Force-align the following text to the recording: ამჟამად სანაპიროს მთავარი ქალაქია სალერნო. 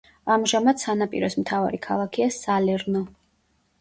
ამჟამად 0.35 0.79
სანაპიროს 0.83 1.37
მთავარი 1.41 1.81
ქალაქია 1.85 2.31
სალერნო. 2.39 3.05